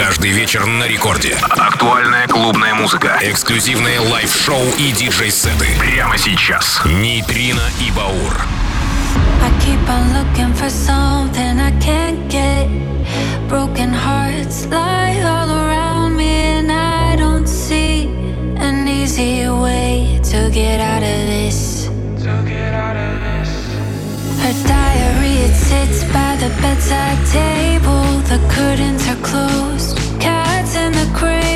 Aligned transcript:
Каждый 0.00 0.30
вечер 0.30 0.64
на 0.64 0.84
рекорде. 0.88 1.36
Актуальная 1.50 2.26
клубная 2.26 2.72
музыка. 2.72 3.18
Эксклюзивные 3.20 4.00
лайв-шоу 4.00 4.64
и 4.78 4.92
диджей-сеты. 4.92 5.66
Прямо 5.78 6.16
сейчас. 6.16 6.80
Нейтрино 6.86 7.60
и 7.86 7.90
Баур. 7.90 8.40
I 9.42 9.50
keep 9.60 9.86
on 9.90 10.14
looking 10.14 10.54
for 10.54 10.70
something 10.70 11.60
I 11.60 11.70
can't 11.82 12.30
get. 12.30 12.66
Broken 13.50 13.92
hearts 13.92 14.64
lie 14.70 15.20
all 15.22 15.50
around 15.50 16.16
me, 16.16 16.60
and 16.60 16.72
I 16.72 17.14
don't 17.16 17.46
see 17.46 18.08
an 18.56 18.88
easy 18.88 19.50
way 19.50 20.18
to 20.30 20.48
get 20.50 20.80
out 20.80 21.02
of 21.02 21.26
this. 21.28 21.90
To 22.24 22.42
get 22.48 22.72
out 22.72 22.96
of 22.96 23.02
this. 23.02 23.09
Her 24.42 24.56
diary, 24.66 25.34
it 25.46 25.54
sits 25.54 26.02
by 26.12 26.36
the 26.36 26.48
bedside 26.62 27.20
table. 27.26 28.04
The 28.32 28.40
curtains 28.48 29.06
are 29.08 29.20
closed, 29.22 29.98
cats 30.18 30.76
in 30.76 30.92
the 30.92 31.08
cradle. 31.14 31.49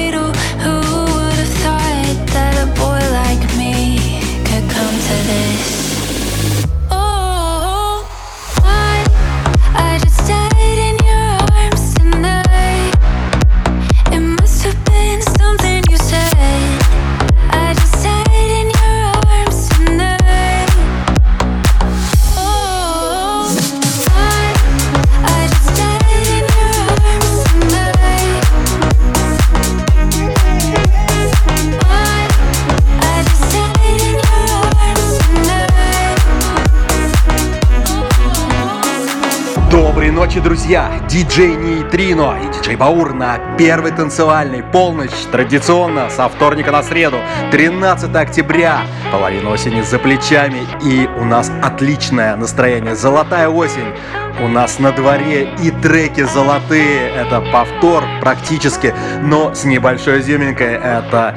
Ночи, 40.34 40.40
друзья! 40.40 40.90
Диджей 41.08 41.54
Нейтрино 41.54 42.36
и 42.42 42.52
диджей 42.52 42.74
Баур 42.74 43.12
на 43.14 43.38
первой 43.56 43.92
танцевальной 43.92 44.64
полночь. 44.64 45.10
Традиционно 45.30 46.10
со 46.10 46.28
вторника 46.28 46.72
на 46.72 46.82
среду, 46.82 47.18
13 47.52 48.14
октября. 48.16 48.80
Половина 49.12 49.50
осени 49.50 49.82
за 49.82 49.98
плечами 50.00 50.62
и 50.82 51.08
у 51.18 51.24
нас 51.24 51.52
отличное 51.62 52.34
настроение. 52.34 52.96
Золотая 52.96 53.48
осень. 53.48 53.94
У 54.42 54.48
нас 54.48 54.80
на 54.80 54.90
дворе 54.90 55.54
и 55.62 55.70
треки 55.70 56.22
золотые. 56.22 57.10
Это 57.10 57.40
повтор 57.52 58.02
практически, 58.20 58.92
но 59.22 59.54
с 59.54 59.64
небольшой 59.64 60.18
изюминкой. 60.18 60.74
Это 60.74 61.36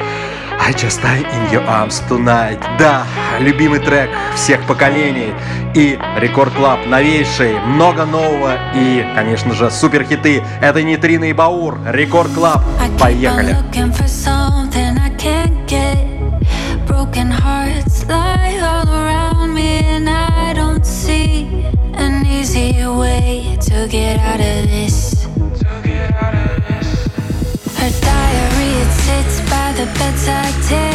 I 0.60 0.74
Just 0.74 1.02
Die 1.02 1.22
In 1.22 1.52
Your 1.52 1.66
Arms 1.68 2.02
Tonight. 2.10 2.60
Да, 2.78 3.04
любимый 3.40 3.80
трек 3.80 4.10
всех 4.36 4.66
поколений. 4.68 5.34
И 5.74 6.00
Record 6.18 6.54
Club 6.54 6.86
новейший, 6.88 7.60
много 7.60 8.06
нового 8.06 8.58
и, 8.74 9.06
конечно 9.16 9.54
же, 9.54 9.70
супер 9.70 10.04
хиты. 10.04 10.44
Это 10.62 10.82
Нейтрино 10.84 11.26
и 11.26 11.34
Баур. 11.34 11.78
Record 11.86 12.34
Club. 12.34 12.64
Поехали. 13.00 13.56
Broken 16.88 17.30
hearts 17.32 17.77
like 30.28 30.87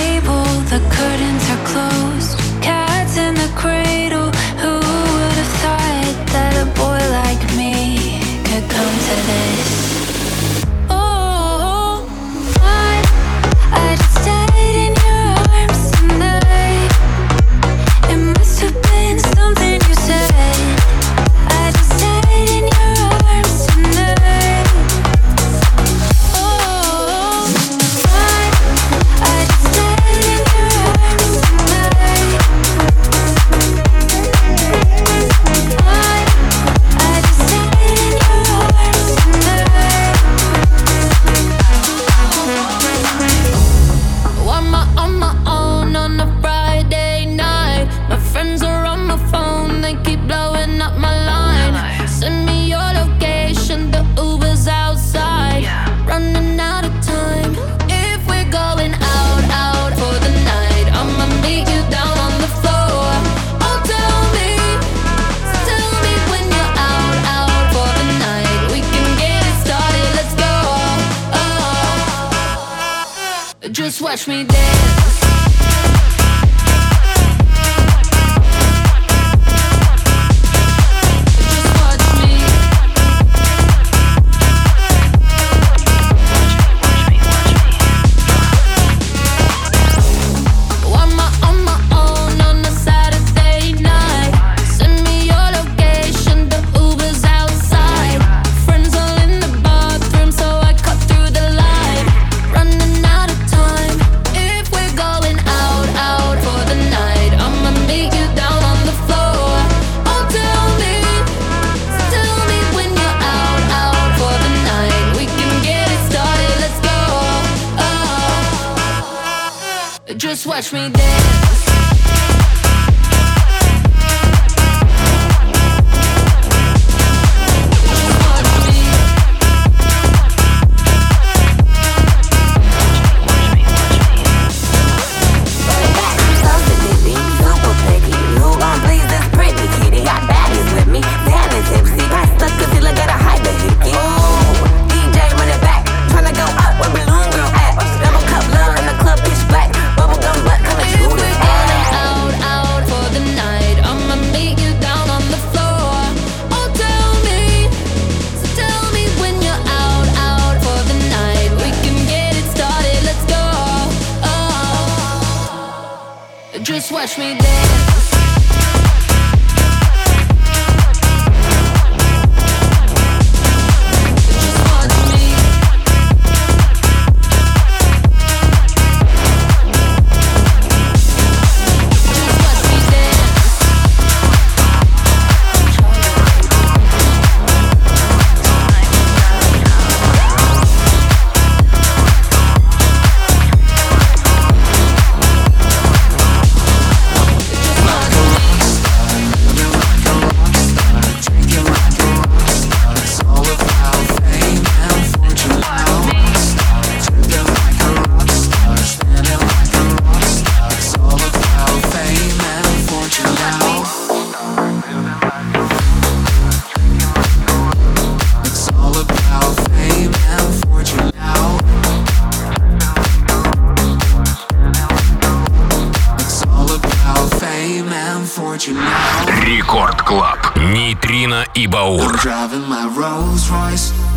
и 231.55 231.67
Баур. 231.67 232.20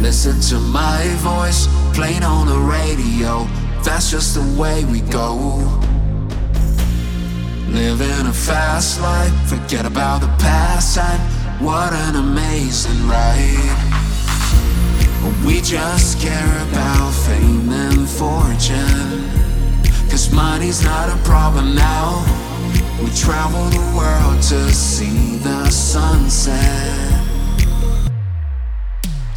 Listen 0.01 0.41
to 0.41 0.59
my 0.59 1.07
voice 1.19 1.69
playing 1.93 2.25
on 2.25 2.47
the 2.47 2.59
radio. 2.59 3.47
That's 3.83 4.11
just 4.11 4.35
the 4.35 4.61
way 4.61 4.85
we 4.85 5.01
go. 5.03 5.37
Living 7.69 8.27
a 8.27 8.33
fast 8.33 9.01
life, 9.01 9.33
forget 9.47 9.85
about 9.85 10.21
the 10.21 10.33
past 10.39 10.99
and 10.99 11.21
what 11.61 11.93
an 11.93 12.17
amazing 12.17 13.07
ride. 13.07 13.91
We 15.45 15.61
just 15.61 16.19
care 16.19 16.53
about 16.69 17.13
fame 17.27 17.71
and 17.71 18.09
fortune. 18.09 19.29
Cause 20.11 20.33
money's 20.33 20.83
not 20.83 21.09
a 21.09 21.17
problem 21.25 21.75
now. 21.75 22.25
We 23.03 23.11
travel 23.11 23.65
the 23.71 23.97
world 23.97 24.43
to 24.51 24.73
see 24.73 25.37
the 25.39 25.71
sunset. 25.71 27.14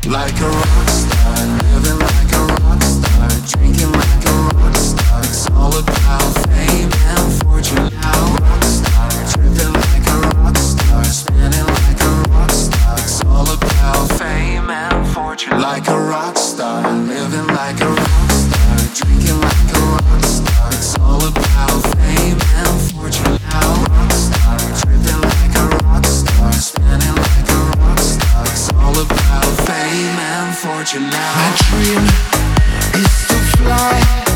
Like 0.08 0.40
a 0.40 0.48
rock 0.48 0.88
star, 0.88 1.36
living 1.36 1.98
like 1.98 2.32
a 2.32 2.46
rock 2.64 2.82
star, 2.82 3.28
drinking 3.46 3.92
like 3.92 4.24
a 4.24 4.32
rock 4.56 4.74
star. 4.74 5.20
It's 5.20 5.50
all 5.50 5.76
about 5.76 6.48
fame 6.48 6.90
and 6.92 7.42
fortune 7.44 7.90
now. 8.00 8.36
Rock 8.40 8.62
star, 8.62 9.10
tripping 9.28 9.72
like 9.74 10.08
a 10.08 10.20
rock 10.38 10.56
star, 10.56 11.04
spinning 11.04 11.66
like 11.66 12.00
a 12.00 12.28
rock 12.30 12.50
star. 12.50 12.94
It's 12.96 13.22
all 13.26 13.52
about 13.52 14.18
fame 14.18 14.70
and 14.70 15.06
fortune. 15.08 15.60
Like 15.60 15.86
a 15.88 16.00
rock 16.00 16.38
star, 16.38 16.90
living 16.90 17.46
like 17.48 17.78
a 17.82 18.17
and 30.78 30.86
fortune 30.86 31.10
now. 31.10 31.34
My 31.34 31.56
dream 31.70 32.04
is 33.02 33.28
to 33.28 33.34
fly 33.58 34.27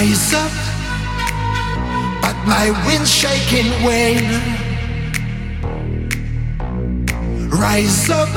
Rise 0.00 0.32
up, 0.32 0.52
but 2.22 2.34
my 2.46 2.70
wind's 2.86 3.12
shaking 3.12 3.68
wane. 3.84 4.32
Rise 7.50 8.08
up, 8.08 8.32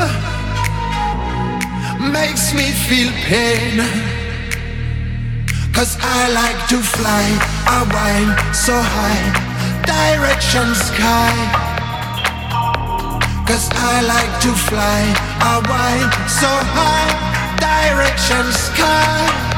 makes 2.12 2.54
me 2.54 2.68
feel 2.86 3.10
pain. 3.32 3.80
Cause 5.72 5.96
I 6.02 6.34
like 6.42 6.68
to 6.68 6.80
fly, 6.96 7.26
I 7.76 7.80
wind 7.96 8.32
so 8.54 8.76
high, 8.76 9.24
direction 9.88 10.68
sky. 10.76 11.32
Cause 13.48 13.70
I 13.72 14.02
like 14.02 14.34
to 14.42 14.52
fly, 14.68 15.02
I 15.40 15.56
wind 15.72 16.12
so 16.28 16.52
high, 16.76 17.12
direction 17.56 18.52
sky. 18.52 19.54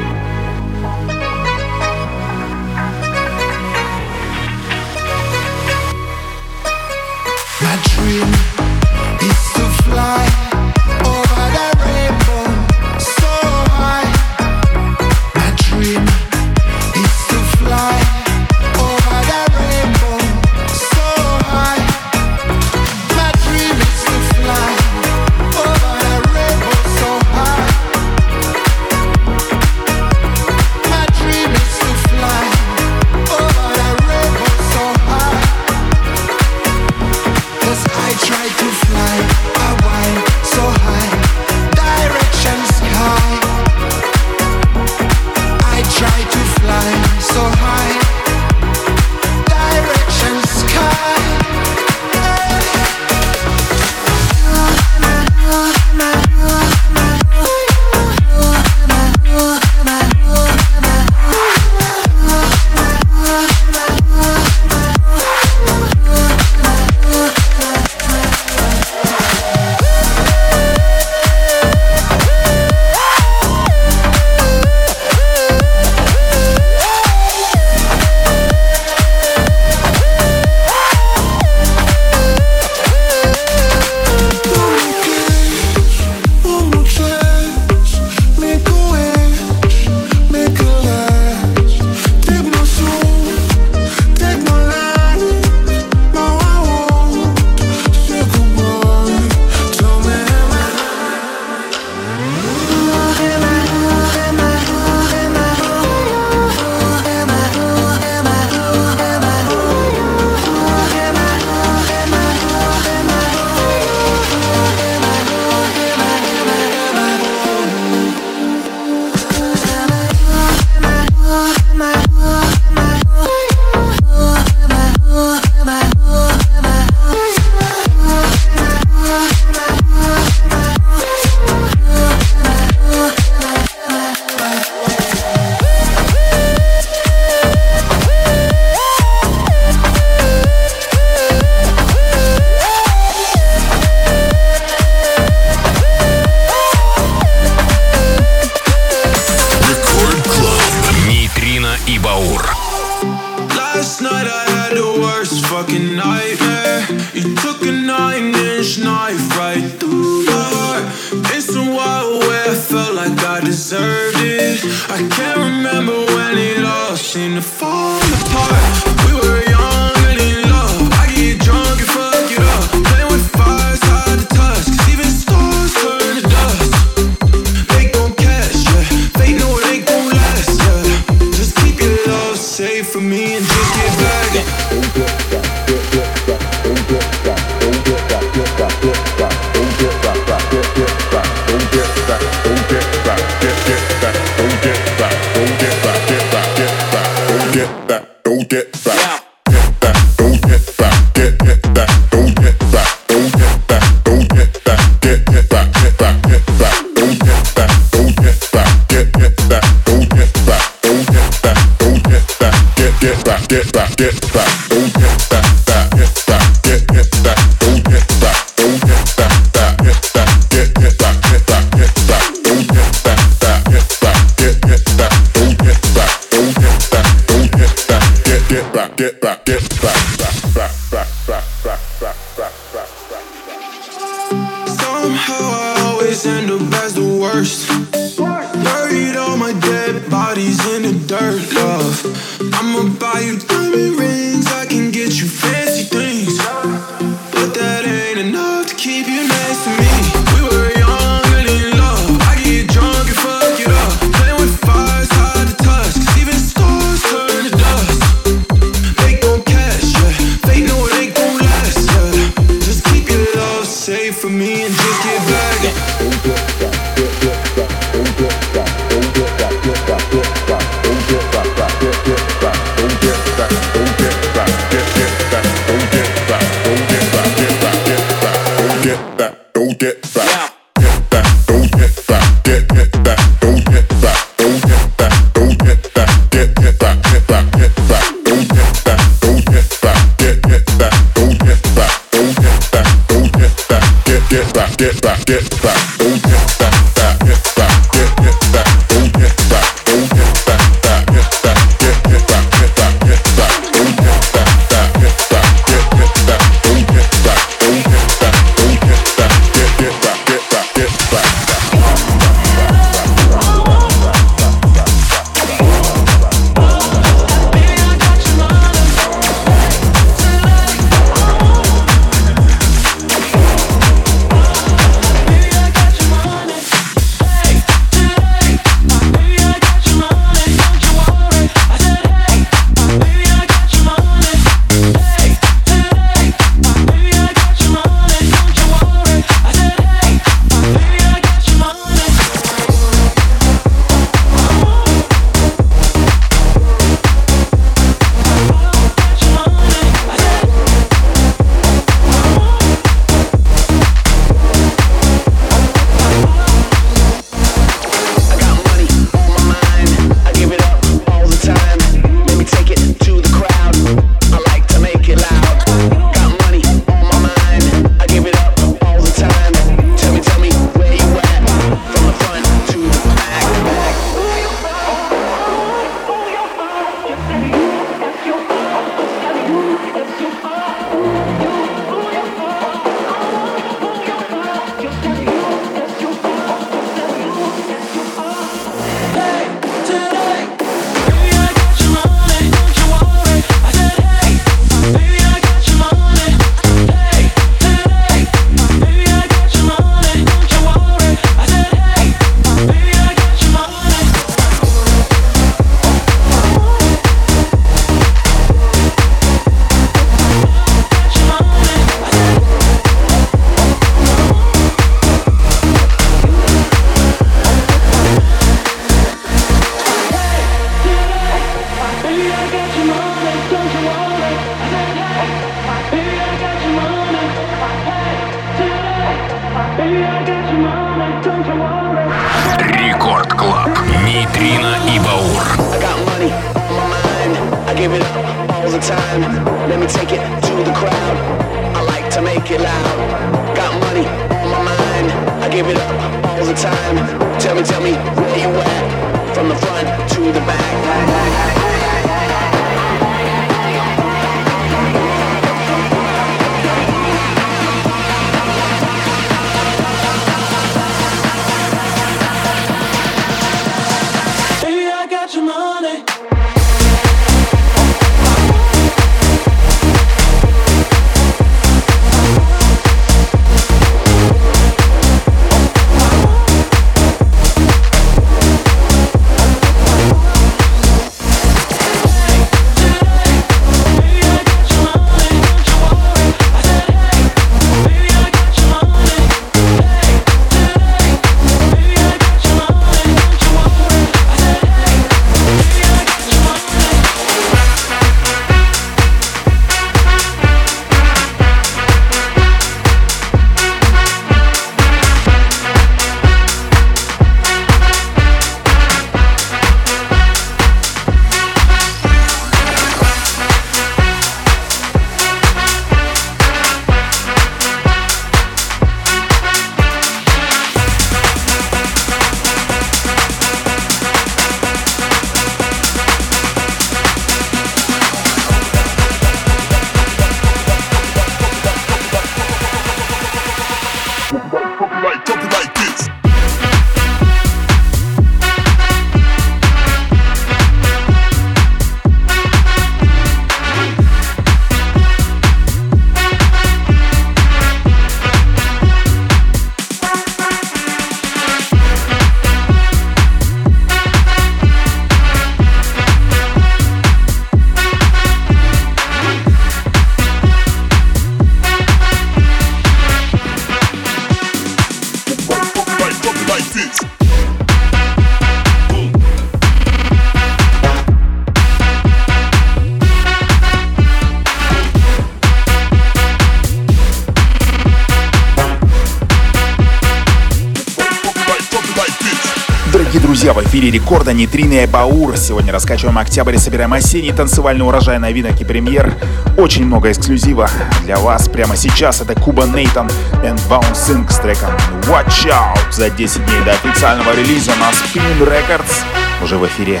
Рекорда 584.08 584.32
Нейтрино 584.32 584.84
и 584.84 584.86
Баур. 584.86 585.36
Сегодня 585.36 585.70
раскачиваем 585.70 586.16
октябрь 586.16 586.54
и 586.54 586.58
собираем 586.58 586.94
осенний 586.94 587.30
танцевальный 587.30 587.86
урожай 587.86 588.18
новинок 588.18 588.58
и 588.58 588.64
премьер. 588.64 589.12
Очень 589.58 589.84
много 589.84 590.10
эксклюзива 590.10 590.70
для 591.04 591.18
вас 591.18 591.46
прямо 591.50 591.76
сейчас. 591.76 592.22
Это 592.22 592.34
Куба 592.34 592.64
Нейтан 592.64 593.10
и 593.44 593.48
Bouncing 593.68 594.26
с 594.30 594.38
треком 594.38 594.70
Watch 595.02 595.46
Out 595.50 595.92
за 595.92 596.08
10 596.08 596.46
дней 596.46 596.64
до 596.64 596.70
официального 596.70 597.36
релиза 597.36 597.72
на 597.72 597.90
Spin 597.90 598.48
Records. 598.48 599.02
Уже 599.44 599.58
в 599.58 599.66
эфире 599.66 600.00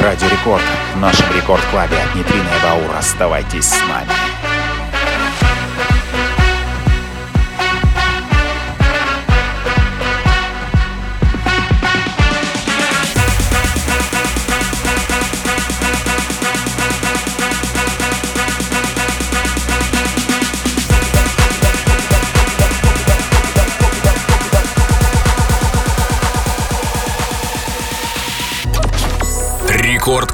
Радио 0.00 0.28
Рекорд 0.28 0.62
в 0.94 1.00
нашем 1.00 1.26
рекорд-клабе 1.34 1.96
от 1.96 2.14
Нейтрино 2.14 2.42
и 2.42 2.62
Баур. 2.62 2.96
Оставайтесь 2.96 3.64
с 3.64 3.80
нами. 3.88 4.17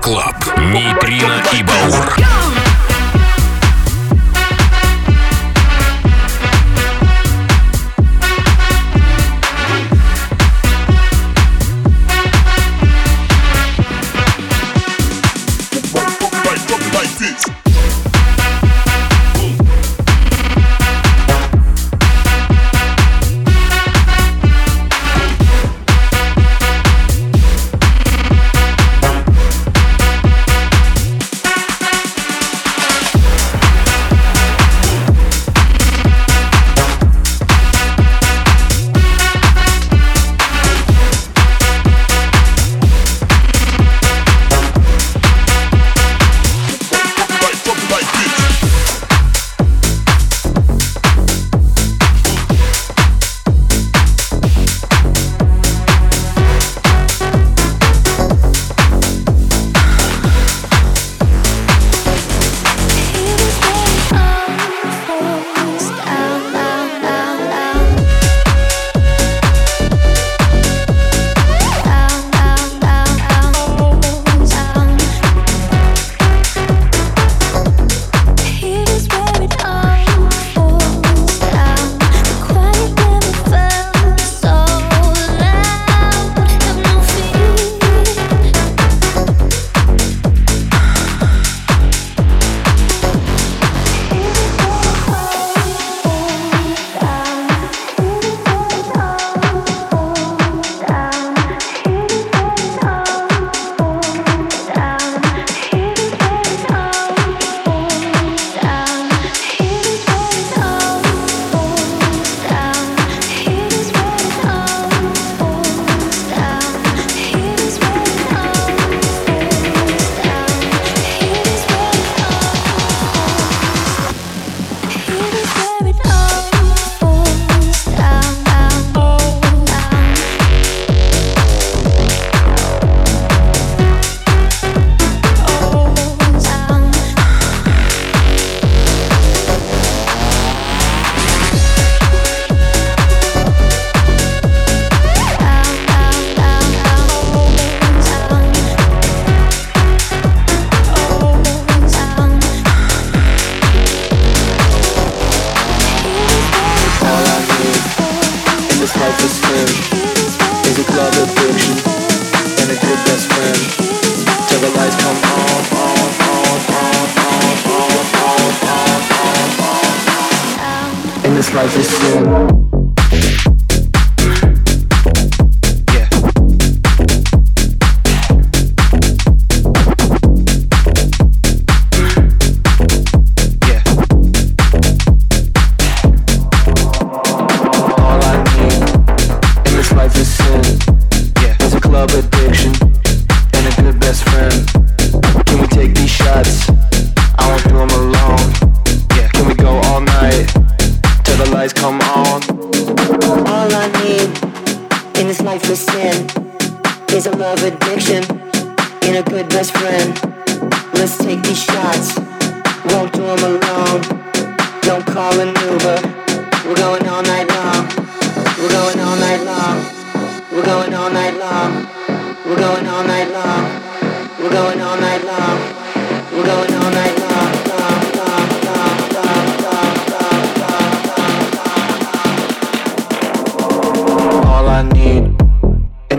Клаб. 0.04 0.36
Нейтрино 0.58 1.42
и 1.54 1.62
Баур. 1.62 2.53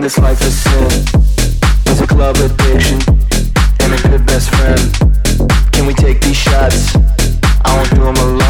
This 0.06 0.20
life 0.20 0.40
of 0.42 0.54
sin. 0.54 0.92
Is 1.88 2.00
a 2.00 2.06
club 2.06 2.36
addiction 2.38 3.00
And 3.80 3.92
a 3.92 4.08
good 4.08 4.24
best 4.28 4.54
friend. 4.54 5.72
Can 5.72 5.88
we 5.88 5.96
take 5.96 6.22
these 6.22 6.38
shots? 6.38 6.96
I 7.66 7.76
won't 7.76 7.90
do 7.90 8.04
them 8.04 8.16
alone 8.18 8.45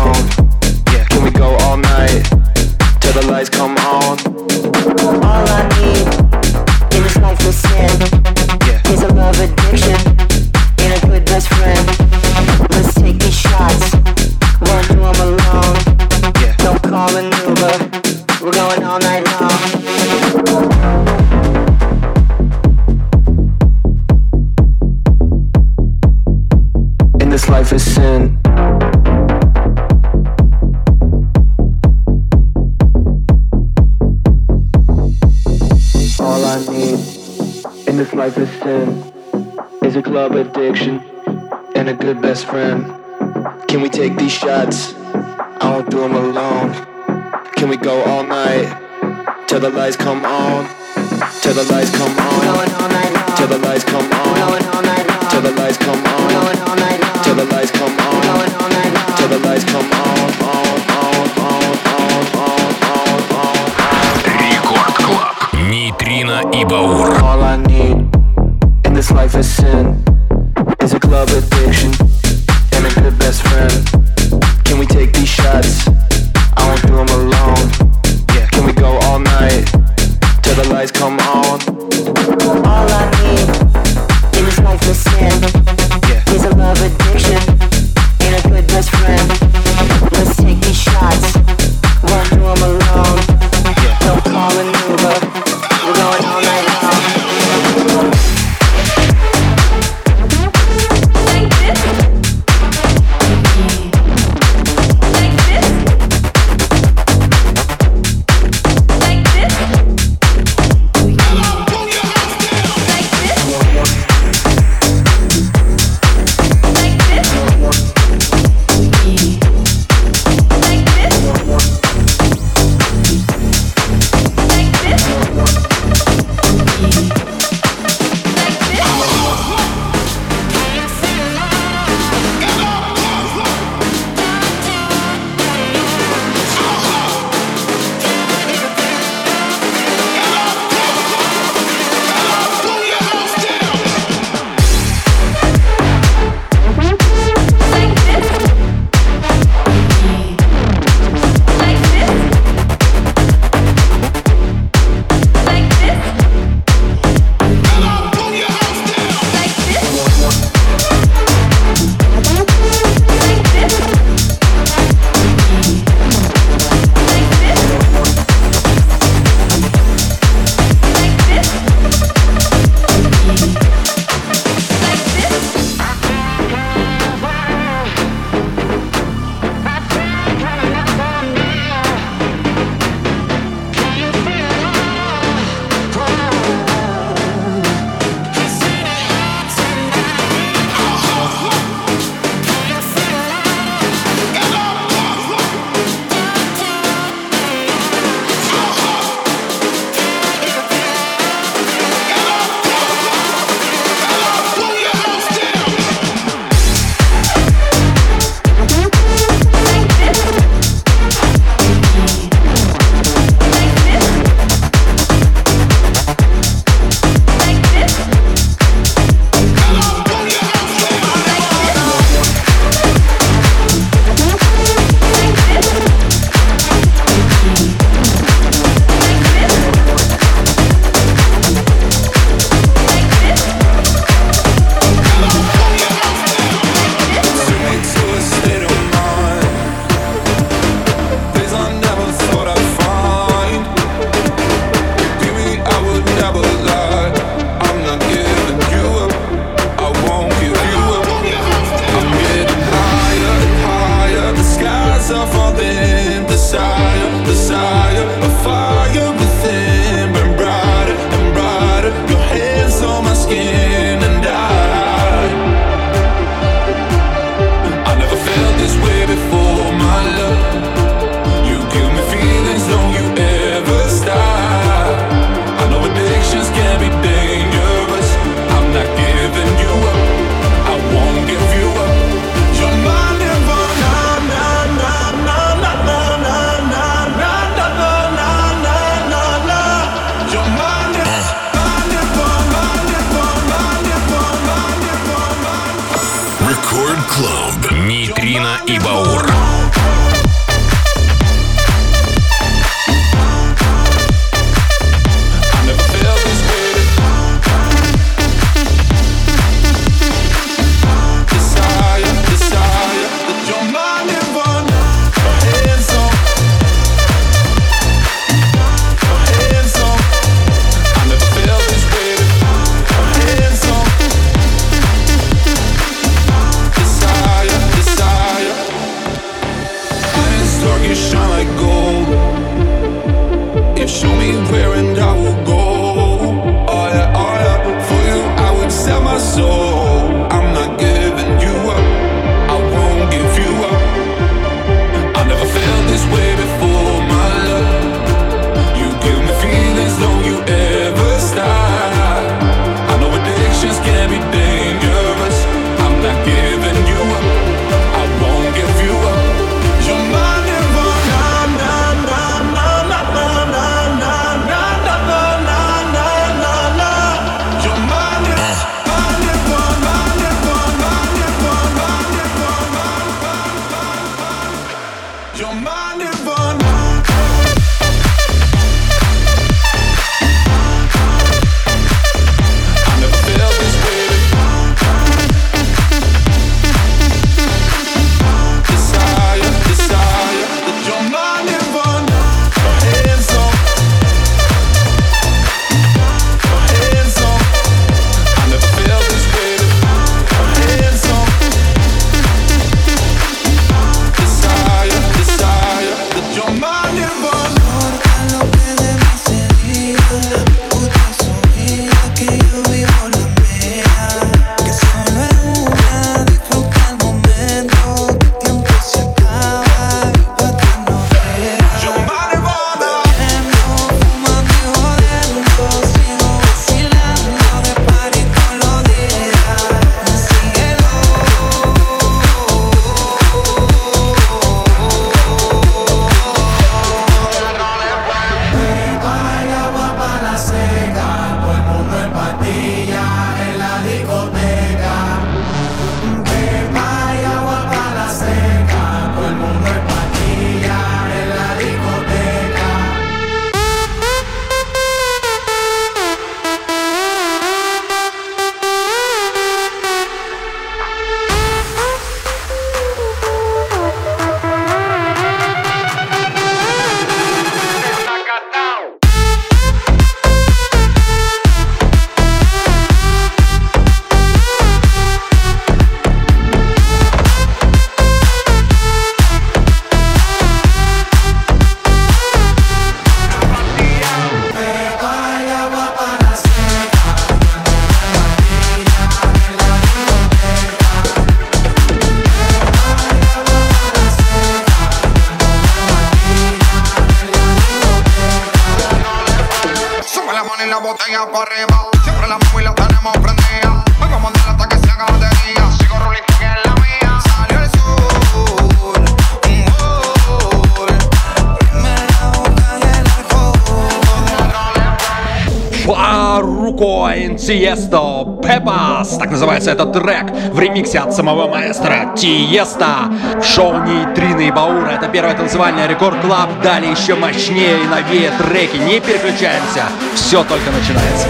называется 519.66 519.72
этот 519.72 519.94
трек 519.94 520.54
в 520.54 520.60
ремиксе 520.60 521.00
от 521.00 521.14
самого 521.14 521.48
маэстро 521.48 522.14
Тиеста. 522.16 523.12
Шоу 523.44 523.82
Нейтрины 523.84 524.48
и 524.48 524.52
Баура. 524.52 524.90
Это 524.90 525.08
первая 525.08 525.36
танцевальная 525.36 525.88
рекорд 525.88 526.20
клаб. 526.22 526.50
Далее 526.64 526.92
еще 526.92 527.16
мощнее 527.16 527.84
и 527.84 527.88
новее 527.88 528.32
треки. 528.38 528.78
Не 528.78 529.00
переключаемся. 529.00 529.84
Все 530.16 530.44
только 530.44 530.72
начинается. 530.72 531.28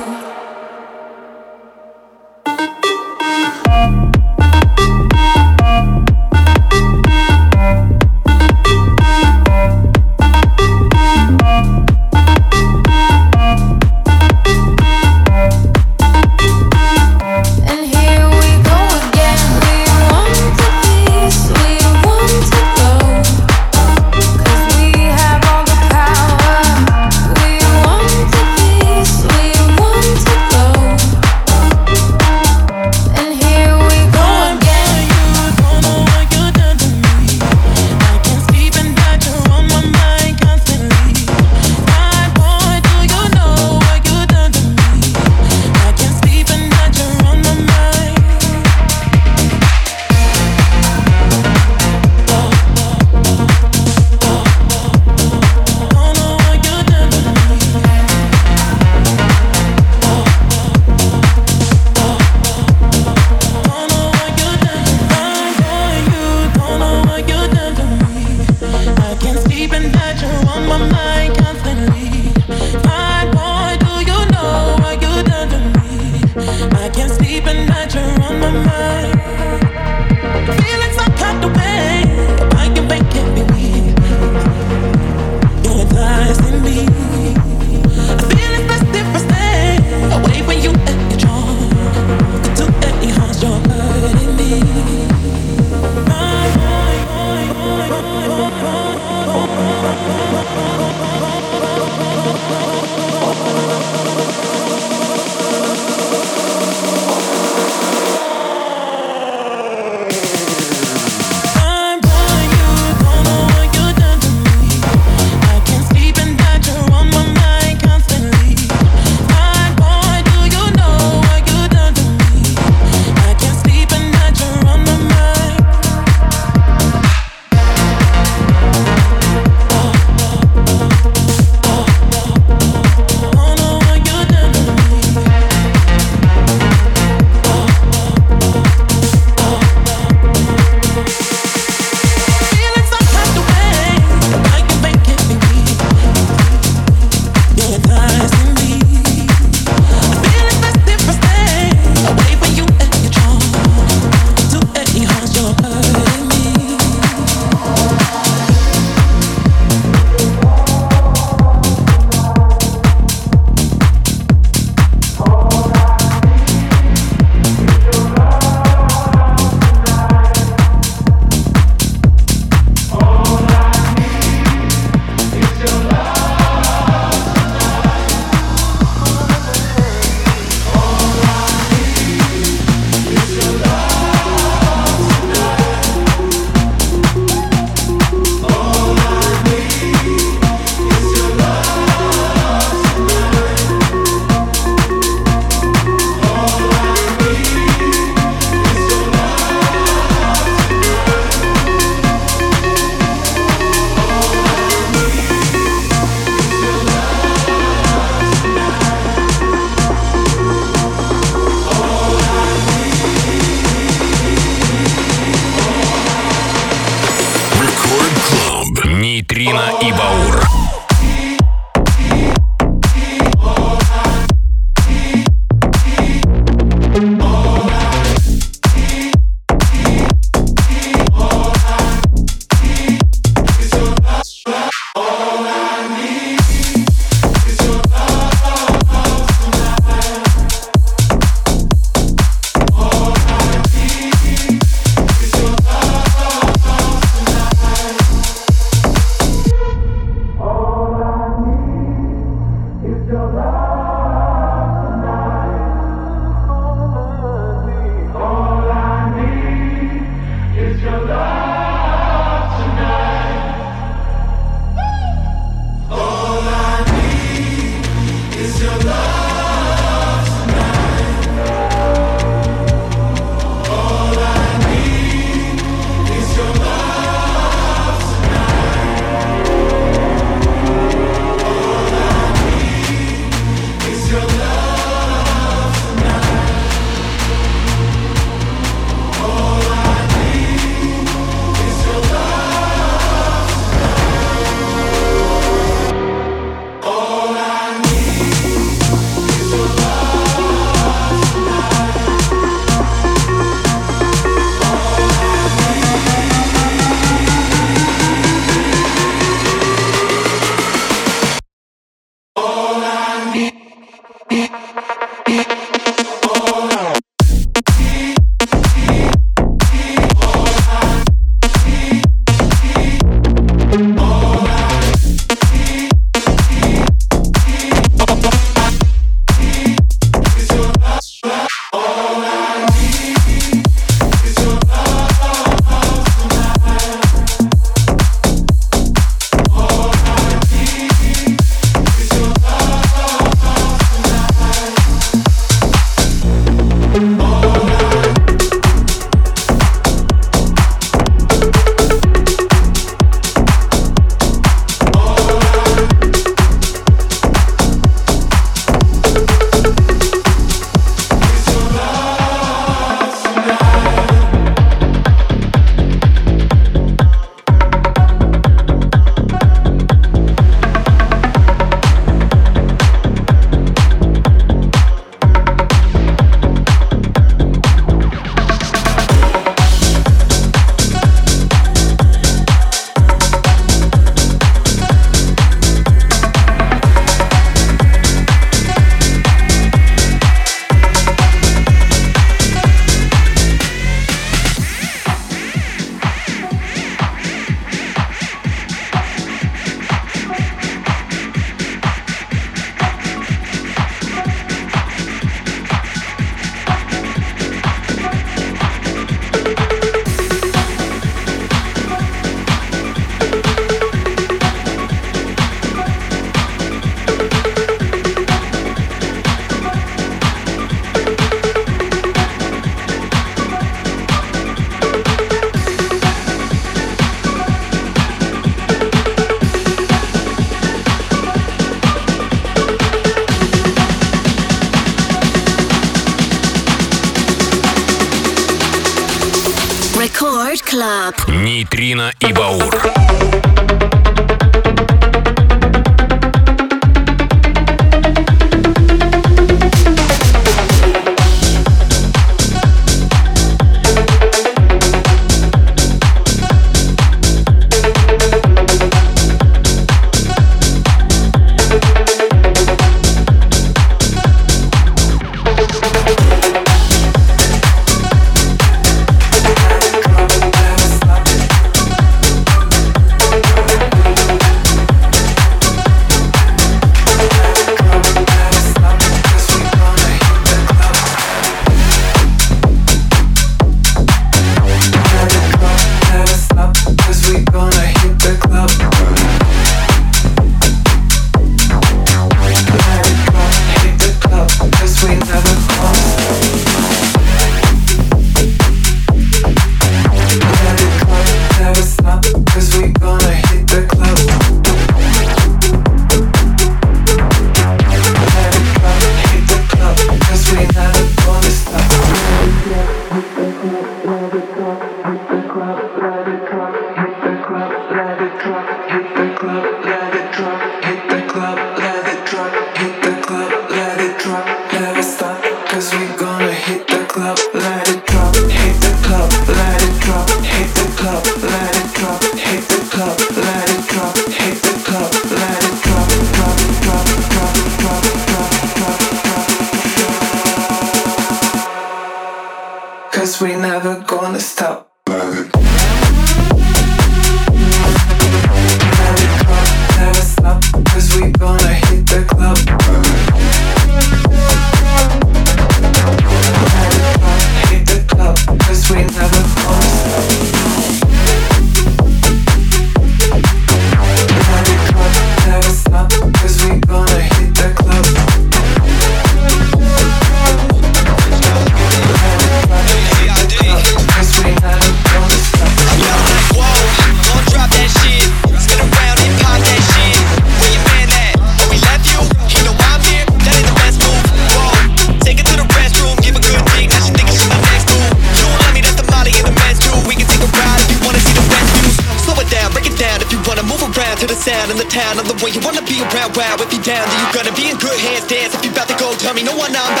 tell 599.31 599.43
me 599.45 599.49
no 599.49 599.55
one 599.55 599.71
now. 599.71 600.00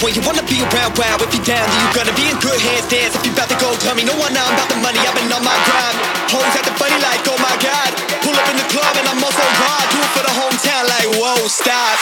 When 0.00 0.16
you 0.16 0.24
wanna 0.24 0.40
be 0.48 0.56
around, 0.64 0.96
wow 0.96 1.20
If 1.20 1.28
you're 1.36 1.44
down, 1.44 1.60
then 1.60 1.80
you're 1.84 1.92
gonna 1.92 2.16
be 2.16 2.24
in 2.32 2.36
good 2.40 2.56
hands. 2.56 2.88
Dance 2.88 3.12
if 3.12 3.20
you 3.20 3.36
about 3.36 3.52
to 3.52 3.58
go, 3.60 3.68
tell 3.84 3.92
me, 3.92 4.00
no 4.00 4.16
one, 4.16 4.32
I'm 4.32 4.48
about 4.48 4.72
the 4.72 4.80
money 4.80 4.96
I've 4.96 5.12
been 5.12 5.28
on 5.28 5.44
my 5.44 5.52
grind, 5.68 5.96
hoes 6.32 6.56
the 6.56 6.72
funny 6.80 6.96
like, 7.04 7.20
oh 7.28 7.36
my 7.36 7.52
god. 7.60 7.92
Pull 8.24 8.32
up 8.32 8.48
in 8.48 8.56
the 8.56 8.64
club 8.72 8.96
and 8.96 9.06
I'm 9.12 9.20
also 9.20 9.44
hard 9.44 9.86
Do 9.92 10.00
it 10.00 10.10
for 10.16 10.24
the 10.24 10.32
hometown 10.32 10.88
like, 10.88 11.08
whoa, 11.20 11.46
stop. 11.48 11.99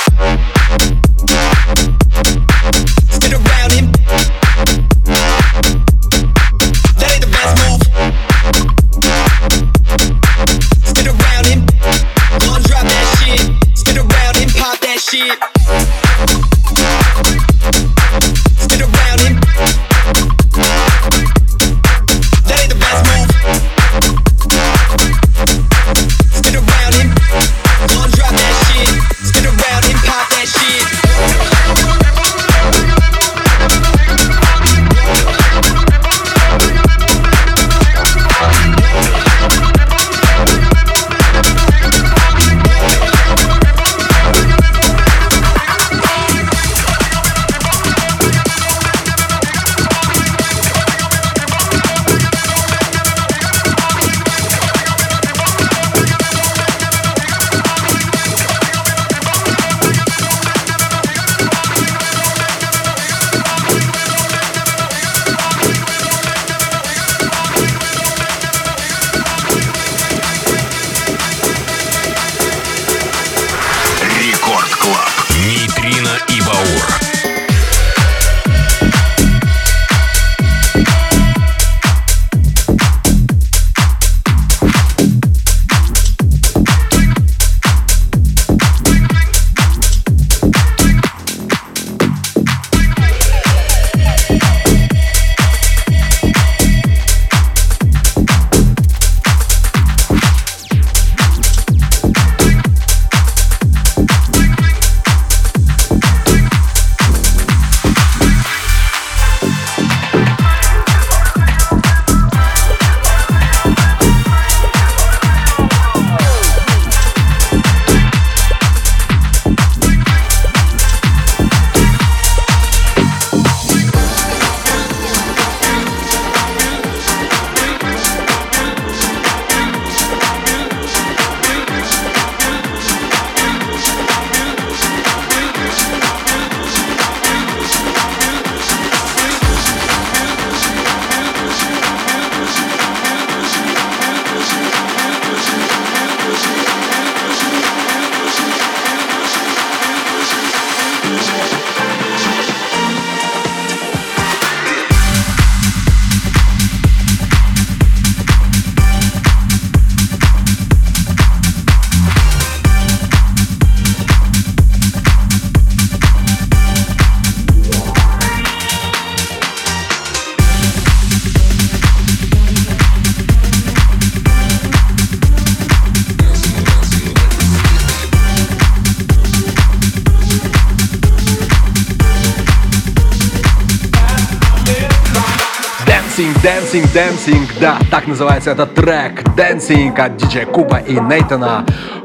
Dancing. 186.99 187.49
Да, 187.61 187.79
так 187.93 188.09
называется 188.09 188.51
этот 188.51 188.75
трек 188.75 189.23
Dancing 189.37 189.97
от 189.97 190.17
диджея 190.17 190.47
Куба 190.47 190.79
и 190.79 190.99
Нейтана. 190.99 191.65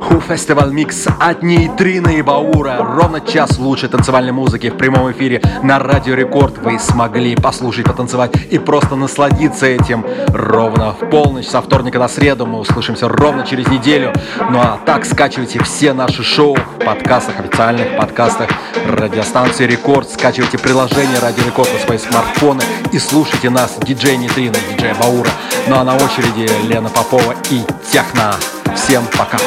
У 0.09 0.19
Фестиваль 0.19 0.71
Микс 0.71 1.07
от 1.19 1.43
Нейтрина 1.43 2.09
и 2.09 2.21
Баура. 2.21 2.77
Ровно 2.79 3.21
час 3.21 3.57
лучшей 3.57 3.89
танцевальной 3.89 4.31
музыки 4.31 4.69
в 4.69 4.77
прямом 4.77 5.11
эфире 5.11 5.41
на 5.63 5.79
Радио 5.79 6.13
Рекорд. 6.13 6.57
Вы 6.59 6.79
смогли 6.79 7.35
послушать, 7.35 7.85
потанцевать 7.85 8.31
и 8.51 8.59
просто 8.59 8.95
насладиться 8.95 9.65
этим 9.65 10.05
ровно 10.29 10.93
в 10.93 11.09
полночь 11.09 11.47
со 11.47 11.61
вторника 11.61 11.99
на 11.99 12.07
среду. 12.07 12.45
Мы 12.45 12.59
услышимся 12.59 13.07
ровно 13.07 13.45
через 13.45 13.67
неделю. 13.67 14.13
Ну 14.49 14.59
а 14.59 14.79
так 14.85 15.05
скачивайте 15.05 15.63
все 15.63 15.93
наши 15.93 16.23
шоу 16.23 16.55
в 16.55 16.83
подкастах, 16.83 17.39
официальных 17.39 17.97
подкастах 17.97 18.49
радиостанции 18.87 19.65
Рекорд. 19.65 20.09
Скачивайте 20.09 20.57
приложение 20.57 21.19
Радио 21.19 21.45
Рекорд 21.45 21.71
на 21.73 21.79
свои 21.79 21.97
смартфоны 21.97 22.63
и 22.91 22.99
слушайте 22.99 23.49
нас, 23.49 23.77
диджей 23.81 24.17
Нейтрина, 24.17 24.55
диджей 24.71 24.93
Баура. 24.93 25.29
Ну 25.67 25.77
а 25.77 25.83
на 25.83 25.95
очереди 25.95 26.49
Лена 26.67 26.89
Попова 26.89 27.33
и 27.49 27.61
Техно. 27.91 28.33
Всем 28.75 29.03
пока. 29.17 29.37